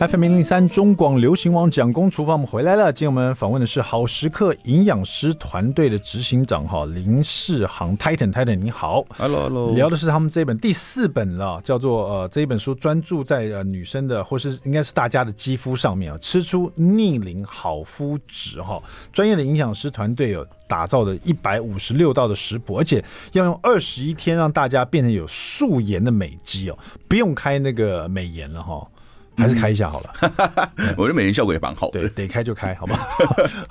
[0.00, 2.90] FM 零零三中广流行网蒋公厨房，我们回来了。
[2.90, 18.82] 今天我们访问的是好食课营养师团队的执行长哈林世航 Titan Titan，你好，Hello Hello，聊的是他们这本第四本了，叫做呃这一本书专注在呃女生的或是应该是大家的肌肤上面啊，吃出逆龄好肤质哈，
[19.12, 28.88] 专业的营养师团队有打造的一百五十六道的食谱，而且要用二十一天让大家变成有素颜的美肌哦，不用开那个美颜了哈。
[29.36, 30.12] 还是开一下好了，
[30.98, 32.00] 我觉得美颜效果也蛮好的。
[32.00, 33.06] 对，得开就开，好不好？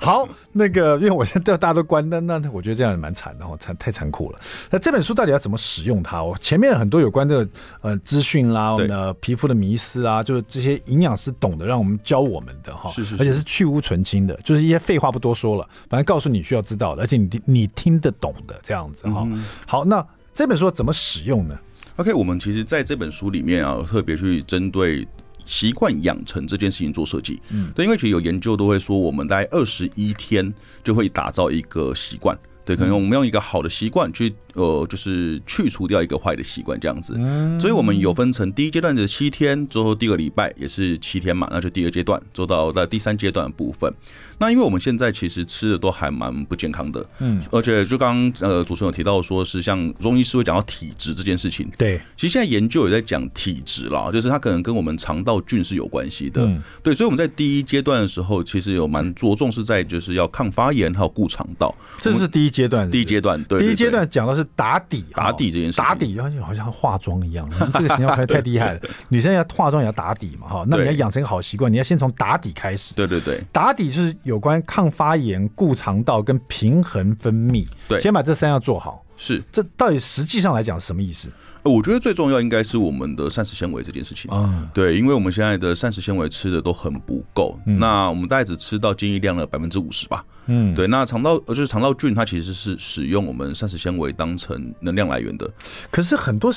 [0.00, 4.38] 好，那个，因为我现在大家都关灯，那我觉得这样也蛮惨的，残太残酷了。
[4.68, 6.22] 那这本书到底要怎么使用它？
[6.22, 7.50] 我前面很多有关这个
[7.82, 19.24] 呃资讯啦，我们的皮肤的迷思啊，就是这些营养师懂得让我们教我们的哈，是是，而且是去污存清的，就是一些废话不多说了，反正告诉你需要知道的，而且你你听得懂的这样子哈。
[19.66, 21.56] 好，那这本书怎么使用呢
[21.96, 25.06] ？OK，我们其实在这本书里面啊，特别去针对。
[25.50, 32.38] 习惯养成这件事情做设计，嗯，对，因为其实有研究都会说，我们大概二十一天就会打造一个习惯。
[32.70, 37.14] 对，可能我们用一个好的习惯去，呃，就是去除掉一个坏的习惯，这样子。
[37.58, 43.92] 所以，我们有分成第一阶段的七天，之后第二个礼拜也是七天嘛，那就第二阶段做到在第三阶段的部分。
[44.38, 56.48] 那因为我们现在其实吃的都还蛮不健康的，嗯，而且就刚刚呃主持人有提到说是像中医师会讲到体质这件事情，对，其实现在研究也在讲体质啦，就是它可能跟我们肠道菌是有关系的，
[56.84, 62.90] 对，所以我们在第一阶段的时候，其实有蛮着重是在就是要抗发炎还有顾肠道，这是第一阶段。
[62.90, 68.80] 第一阶段，对，第一阶段讲的是打底，打底这件事，打底好像好像化妆一样， 这个形象太厉害了。
[69.08, 72.94] 女生要化妆也要打底嘛，哈，那你要养成一个好习惯，你要先从打底开始。
[72.94, 77.66] 对对对，打底就是有关抗发炎、固肠道跟平衡分泌。
[77.88, 79.04] 对，先把这三样做好。
[79.16, 81.28] 是，这到底实际上来讲是什么意思？
[81.62, 95.48] 我觉得最重要应该是我们的膳食纤维这件事情啊，对，因为我们现在的膳食纤维吃的都很不够，那我们大概只吃到建议量的百分之五十吧，嗯，对，那肠道呃就是肠道菌它其实是使用我们膳食纤维当成能量来源的，
[95.92, 96.50] 可是很多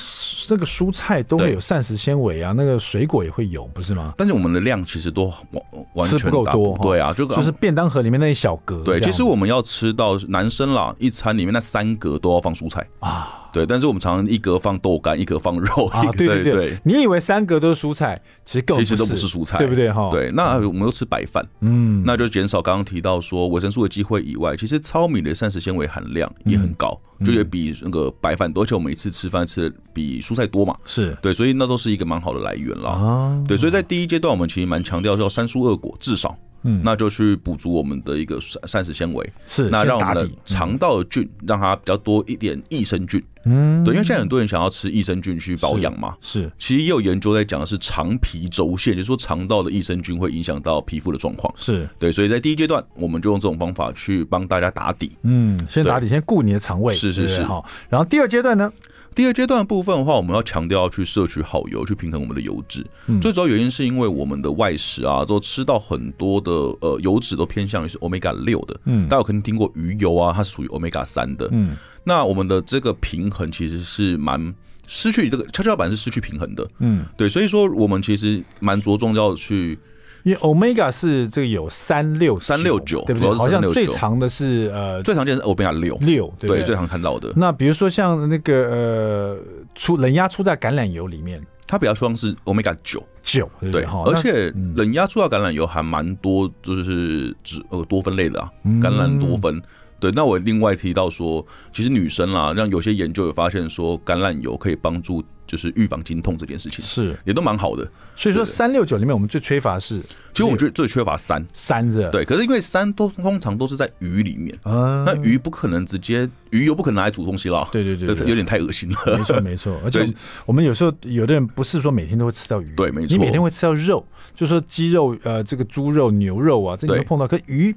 [0.50, 4.12] 那个蔬菜都会有膳食纤维啊，那个水果也会有，不是吗？
[4.18, 13.40] 但是我们的量其实都完完全够多，对啊，就就是便当盒里面那一小格，对，其实我们要吃到男生啦，一餐里面那三格都要放蔬菜啊。
[13.54, 16.02] 对，但是我们常常一格放豆干，一格放肉啊。
[16.18, 20.10] 对对对，你以为三格都是蔬菜，其实其实都不是蔬菜，对不对哈？
[20.10, 31.16] 对，那我们又吃白饭，嗯，那就减少刚刚提到说维生素的机会以外，其实糙米的膳食纤维含量也很高，就也比那个白饭多，而且我们一次吃饭吃的比蔬菜多嘛，是。
[31.22, 32.90] 对，所以那都是一个蛮好的来源啦。
[32.90, 36.36] 啊，对，所以在第一阶段我们其实蛮强调要三蔬二果至少。
[36.64, 51.88] 嗯，那就去补足我们的一个膳膳食纤维，是那让我们的肠道的菌让它比较多一点益生菌，嗯，对，因为现在很多人想要吃益生菌去保养嘛，是，其实也有研究在讲的是肠皮轴线，就是说肠道的益生菌会影响到皮肤的状况，是。
[51.98, 58.72] 对，所以在第一阶段我们就用这种方法去帮大家打底，嗯，先打底，先顾你的肠胃，是是是，好，然后第二阶段呢？
[59.14, 62.84] 第二阶段的部分的话，我们要强调要去摄取好油，去平衡我们的油脂。
[63.06, 66.50] 嗯、最主要原因是因为我们的外食啊，都吃到很多的
[66.80, 68.80] 呃油脂都偏向于是 omega 六的。
[68.84, 71.48] 嗯，大家有可能听过鱼油啊，它是属于 omega 三的。
[71.52, 74.54] 嗯，那我们的这个平衡其实是蛮
[74.86, 76.68] 失去这个跷跷板是失去平衡的。
[76.80, 79.78] 嗯，对，所以说我们其实蛮着重要去。
[80.24, 83.34] 因为 Omega 是这个有三六三六九，对不对？
[83.34, 87.30] 好像最长的是呃，最常见是 Omega 六六，对，最常看到的。
[87.36, 89.38] 那比如说像那个呃，
[89.74, 93.84] 出冷压出在橄榄油里面，它比较像是 Omega 九九，对。
[94.06, 99.62] 而且冷压出榨橄榄油还蛮多，就是脂呃多酚类的啊，橄榄多酚。
[100.00, 105.22] 对，那我另外提到说，其实女生啦，让有些研究有发现说，橄榄油可以帮助。
[105.46, 107.16] 就是预防经痛这件事情是。
[107.24, 110.00] 也都蛮好的，所以说三六九里面我们最缺乏是，
[110.32, 111.44] 其实我觉得最缺乏三。
[111.52, 120.06] 三是，对，可是因为三都通常都是在鱼里面啊，那鱼不可能直接鱼又不可能拿来煮东西了，对对对，有点太恶心了，没错没错， 而且
[120.46, 124.04] 我们有时候有的人不是说每天都会吃到鱼，对，没错，你每天会吃到肉，
[124.34, 127.74] 就说鸡肉呃这个猪肉牛肉啊，这你会碰到，可鱼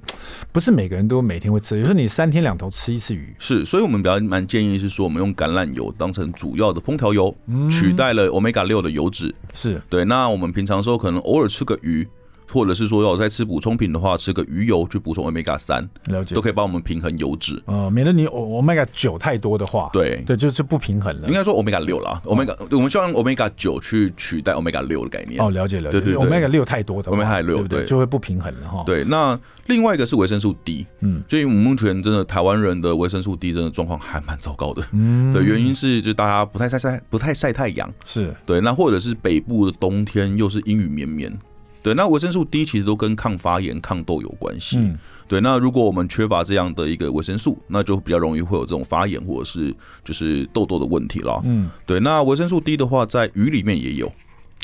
[0.51, 7.35] 不是每个人都每天会吃，有时候你三天两头吃一次鱼，是，所以我们比较蛮建议是说我们用橄榄油当成主要的烹调油。
[7.69, 10.05] 取代了 omega 六的油脂，是对。
[10.05, 12.07] 那我们平常说可能偶尔吃个鱼，
[12.51, 17.61] 或者是说要再吃补充品的话，吃个鱼油去补充 Omega 三，了解，都可以帮我们平衡油脂。
[17.65, 21.27] 呃，免得你 Omega 九太多的话，对对，就是不平衡了。
[21.27, 25.41] 应该说 Omega 六啦，Omega 我们希望 Omega 九去取代 Omega 六的概念。
[25.41, 28.83] 哦，了解了解，对对，Omega 六太多的，Omega 六对就会不平衡了哈。
[28.85, 34.81] 对，那另外一个是维生素 D，嗯，所以我们目前真的台湾人的维生素 D 真的状况还蛮糟糕的。
[34.93, 41.37] 嗯，对，原因是就大家不太晒晒，不太晒太阳，是对，那或者是北部的冬天又是阴雨绵绵。
[41.87, 44.77] 对，那维生素 D 其实都跟抗发炎、抗痘有关系。
[44.77, 49.73] 嗯，对，那如果我们缺乏这样的一个维生素，那就比较容易会有这种发炎或者是
[50.03, 51.41] 就是痘痘的问题了。
[51.45, 54.11] 嗯，对，那维生素 D 的话，在鱼里面也有。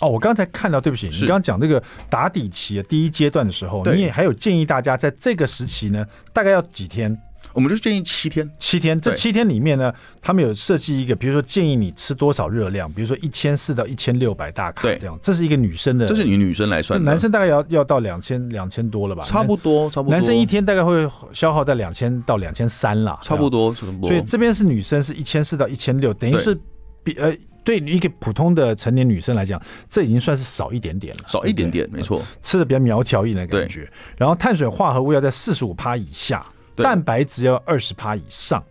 [0.02, 7.18] 哦，我刚才看到，对不起，你刚刚讲这个打底期的第一阶段的时候，你也还有建议大家在这个时期呢，大概要几天？
[7.54, 9.00] 我们就建议七天，七天。
[9.00, 15.18] 这七天里面呢，他们有设计一个，比如说建议你吃多少热量，比如说一千四到一千六百大卡这样。
[15.22, 19.24] 这是一个女生的，这是你女生来算的，男生大概要要到两千两千多了吧？
[19.24, 20.12] 差不多，差不多。
[20.12, 24.10] 男生一天大概会消耗在两千到两千三了，差不多，差不多。
[24.10, 26.58] 所以这边是女生是一千四到一千六，等于是
[27.04, 27.32] 比呃，
[27.64, 33.88] 对于一个普通的成年女生来讲，这已经算是少一点点了，少一点点，没错，吃的比较苗条一点的感觉。
[34.18, 36.44] 然后碳水化合物要在四十五趴以下。
[36.76, 38.64] 蛋白质要二十趴以上。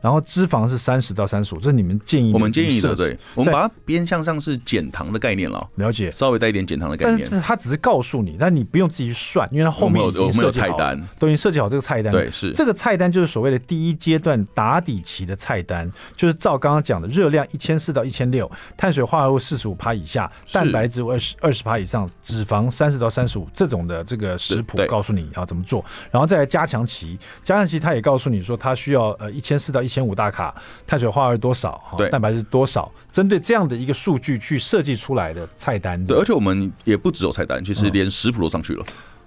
[0.00, 2.32] 然后脂肪是三十到三十五，这是你们建议。
[2.32, 5.68] 我们建议的，对，我们把它边向上是减糖的概念了。
[5.76, 7.28] 了解，稍微带一点减糖的概念。
[7.30, 12.12] 但是它只是告诉你，但你不用自己去算，因为它后面已经设计好，有菜单，都已经设计好这个菜单。
[12.12, 25.84] 对，是这个菜单就是所谓的第一阶段打底期的菜单，就是照刚刚讲的热量一千四到一千六，碳水化合物四十五趴以下，蛋白质二十二十趴以上，脂肪三十到三十五这种的这个食谱，告诉你要怎么做。
[26.10, 30.54] 然后再来加强期，加强期它也告诉你说，它需要呃一千四到一千五大卡。
[30.86, 31.82] 碳水化合物多少？
[31.98, 32.90] 对，蛋白质多少？
[33.10, 36.02] 针对这样的一个数据去设计出来的菜单。
[36.04, 38.84] 对，而且我们也不只有菜单，其实连食谱都上去了。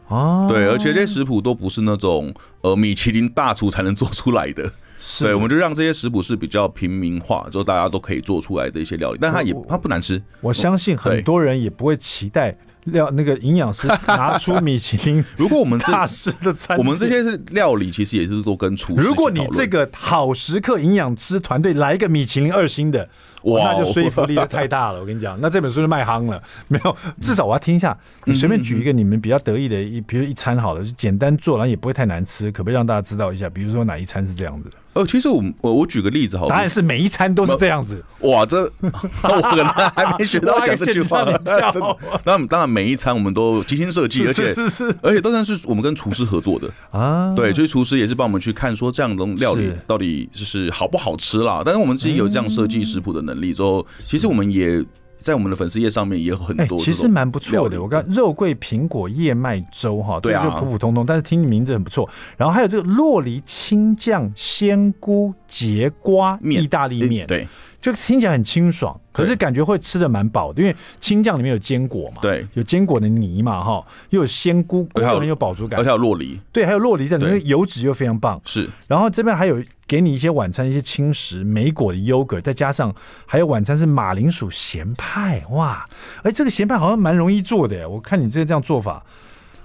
[0.07, 4.71] 哦，对，而且这些食谱都不是那种呃米其林大厨才能做出来的。
[4.99, 10.21] 是，对，我们就让这些食谱是比较平民化，就大家都可以做出来的一些料理，但它也它不难吃。
[10.39, 12.57] 我相信很多人也不会期待。
[12.85, 19.03] 料那个营养师 拿出米其林， 如果我们大师的餐，我们这些是料理，其实也是都跟厨师。
[19.03, 23.07] 如果你这个好食客营养师团队来一个米其林二星的，
[23.43, 24.99] 哇，那就说服力太大了。
[25.01, 26.41] 我跟你讲，那这本书就卖夯了。
[26.67, 27.97] 没有，至少我要听一下。
[28.25, 33.49] 你随便举一个你们比较得意的一，比如一餐好了，就简单做，然后也不会太难吃，可不可以让大家知道一下？
[33.49, 34.77] 比如说哪一餐是这样子的？
[34.93, 38.03] 哦，其实我我我举个例子好，答案是每一餐都是这样子。
[38.19, 41.25] 哇，这我可能还没学到讲这句话。
[42.23, 47.33] 那当然每一餐我们都精心设计，而且是是，而且当然是我们跟厨师合作的啊。
[47.35, 51.63] 对，所以厨师也是帮我们去看说这样的料理到底就是好不好吃啦。
[51.65, 54.83] 但是我们自己有这样设计食谱的能力之后，其实我们也。
[55.15, 57.81] 在我们的粉丝页上面也有很多，其实蛮不错的。
[57.81, 62.09] 我刚肉桂苹果燕麦粥哈，这个就普普通通，但是听名字很不错。
[62.35, 67.47] 然后还有这个洛梨青酱鲜菇节瓜意大利面，对，
[67.79, 78.67] 就听起来很清爽，可是感觉会吃的蛮饱的，因为青酱里面有坚果嘛，对，有坚果的泥嘛哈，又有鲜菇，菇很有饱足感，而且还有洛梨，对，还有洛梨在里面，油脂又非常棒，是。
[78.87, 79.63] 然后这边还有。
[79.85, 82.91] 给你一些晚餐一些轻食，莓果的优格，再加上
[83.27, 85.85] 还有晚餐是马铃薯咸派，哇！
[86.23, 89.05] 哎，这个咸派好像蛮容易做的，我看你这个这样做法，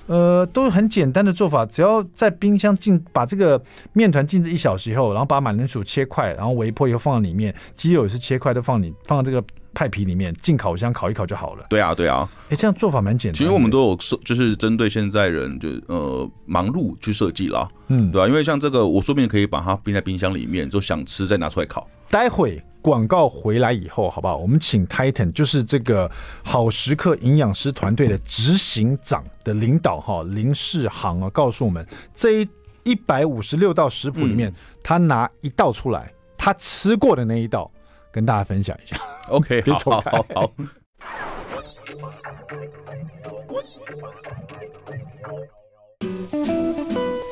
[0.09, 9.41] 呃，都很简单的做法，只要在冰箱静把这个面团静置一小时以后，然后把马铃薯切块，然后微波以后放到里面，鸡肉也是切块都放里放到这个。
[9.79, 11.65] 派皮里面进烤箱烤一烤就好了。
[11.71, 13.39] 对啊，对啊，哎，这样做法蛮简单。
[13.39, 17.69] 其实我们都有设，就是针对现在人就呃忙碌去设计啦。
[17.87, 21.89] 嗯，对啊，因为像这个，我说不定可以把它冰在冰箱里面，就想吃再拿出来烤。
[22.11, 24.37] 待会广告回来以后，好不好？
[24.37, 26.11] 我们请 Titan，就是这个
[26.43, 31.87] 好食课营养师团队的执行长的领导哈林世航啊，告诉我们
[32.17, 32.45] 这
[32.83, 37.71] 一百五十六道食谱里面，嗯、他拿一道出来，他吃过的那一道。
[38.11, 38.97] 跟大家分享一下
[39.29, 40.53] ，OK， 别走开，好，好，好。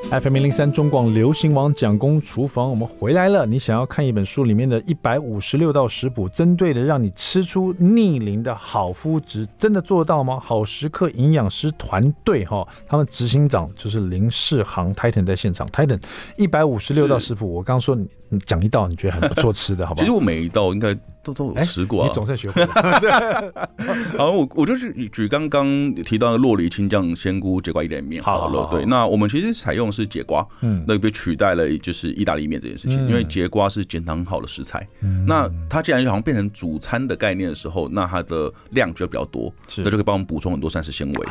[0.09, 3.45] FM 零零三中广流行网蒋公厨房，我们回来了。
[3.45, 10.39] 你想要看一本书里面的一百五十六道食谱，针对的让你吃出逆龄的好肤质，真的做到吗？
[10.41, 16.01] 好食课营养师团队哈，他们执行长就是林世航 Titan 在现场，Titan
[16.37, 18.09] 一百五十六道食谱，我刚刚说你
[18.47, 20.05] 讲一道你觉得很不错吃的，好不好？
[20.05, 20.97] 其实我每一道应该。
[21.27, 22.07] 都都有吃过啊！
[22.07, 23.01] 你总算学会了。
[23.01, 23.11] 对，
[24.17, 28.69] 好，我我就是举刚刚提到的洛梨青酱鲜菇节瓜意大利面好了。
[28.71, 34.87] 对，那我们其实采用的是节瓜，嗯，那被取代了就是意大利面这件事情，因为节瓜是减糖好的食材。
[35.27, 41.27] 那它既然好像变成主餐的概念的时候，那它的量就比较多，那就可以帮我们补充很多膳食纤维。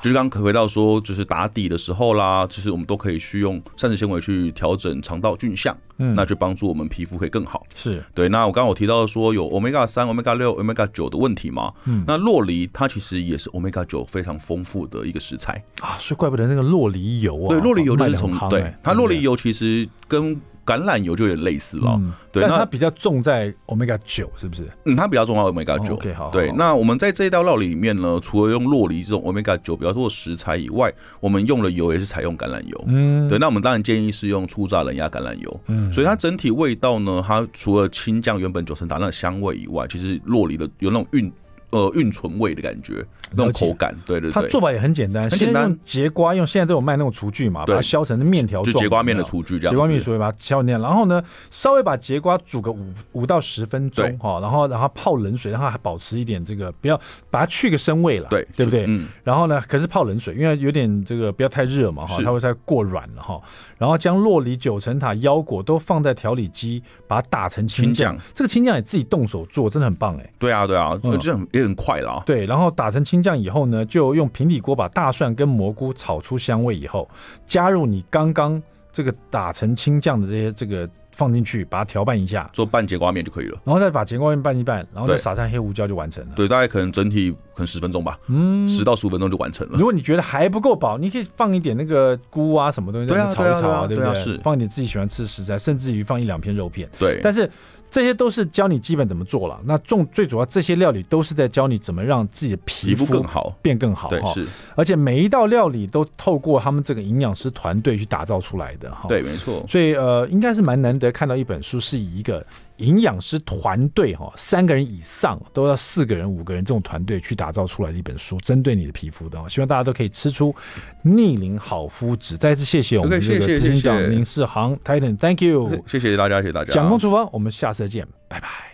[0.00, 7.64] 就是刚刚回到说，就是打底的时候啦，就是我们都可以去用膳食纤维去调整肠道菌相，嗯，那就帮助我们皮肤可以更好。
[7.74, 8.28] 是对。
[8.30, 20.40] 那我刚刚我提到说有 Omega 三、Omega 六、Omega 九的问题嘛，嗯，那洛梨它其实也是 Omega 九非常丰富的一个食材啊，所以怪不得那个洛梨油啊，对，洛梨油就是从对它洛梨油其实跟
[20.70, 24.68] 橄榄油就有点类似了，嗯、对，但它比较重在 Omega 九，是不是？
[24.84, 25.94] 嗯，它比较重在 Omega 九。
[25.94, 26.30] OK，好。
[26.30, 32.84] 对，那我们在这一道料理里面呢，除了用洛梨这种 Omega 九比较多的食材以外，我们用的油也是采用橄榄油。
[32.86, 35.60] 嗯，对，那我们当然建议是用初榨冷压橄榄油。
[35.66, 41.32] 嗯，所以它整体味道呢，它除了青酱原本九层塔那个香味以外，其实洛梨的有那种韵。
[41.70, 44.32] 呃，韵醇味的感觉，那种口感，对对对。
[44.32, 45.68] 它做法也很简单，很简单。
[45.68, 49.72] 用櫛瓜，用现在都有卖那种厨具嘛，把它削成面条状，就节瓜面的厨具这样。
[49.72, 57.00] 节瓜面所以把它削成，然后呢，稍微把节瓜煮个五五到十分钟哈，然后然后泡冷水，让它还保持一点这个，不要
[57.30, 58.84] 把它去个生味了，对对不对？
[58.88, 59.06] 嗯。
[59.22, 63.40] 然后呢，可是泡冷水，因为有点这个不要太热嘛哈，它会太过软了哈。
[63.78, 68.18] 然后将洛梨、九层塔、腰果都放在调理机，把它打成清酱。
[68.34, 70.32] 这个清酱也自己动手做，真的很棒哎。
[70.38, 72.22] 对啊对啊，这样也很快啦。
[72.26, 72.46] 对。
[72.46, 77.08] 然后打成青酱以后呢，就用平底锅把大蒜跟蘑菇炒出香味以后，
[77.46, 78.60] 加入你刚刚
[78.92, 83.60] 这个打成青酱的这些这个放进去，把它调拌一下，做半截瓜面就可以了。
[83.64, 86.32] 然后再把櫛瓜面拌一拌，然后再撒上黑胡椒就完成了。
[86.34, 89.78] 对，大概可能整体可能十分钟吧，嗯，十到十五分钟就完成了。
[89.78, 94.14] 如果你觉得还不够饱，你可以放一点那个菇啊什么东西，在炒一炒啊，对不对？
[94.14, 96.88] 是放一点自己喜欢吃的食材，甚至于放一两片肉片。
[96.98, 97.50] 对，但是。
[97.90, 99.60] 这些都是教你基本怎么做了。
[99.64, 104.08] 那重最主要这些料理都是在教你怎么让自己的皮肤更好，变更好。
[104.08, 104.46] 对，是。
[104.76, 109.06] 而且每一道料理都透过他们这个营养师团队去打造出来的哈。
[109.08, 109.64] 对，没错。
[109.68, 112.46] 所以呃，应该是蛮难得看到一本书是以一个。
[112.80, 120.54] 营养师团队哈，三个人以上都要四个人、五个人这种团队去打造出来的一本书，针对你的皮肤的，希望大家都可以吃出
[121.02, 122.36] 逆龄好肤质。
[122.36, 126.72] 再次谢谢我们这个执行长林世航 Titan，Thank you， 谢谢大家，谢谢大家。
[126.72, 128.69] 蒋公厨房，我们下次再见，拜拜。